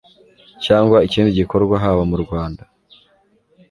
[0.65, 2.63] cyangwa ikindi gikorwa haba mu rwanda